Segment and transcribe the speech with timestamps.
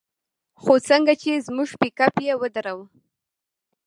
[0.61, 2.85] خو څنگه چې زموږ پېکپ يې ودراوه.